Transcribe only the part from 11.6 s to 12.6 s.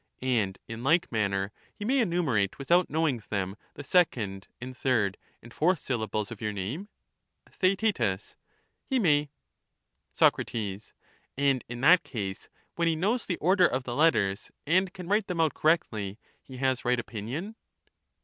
in that case,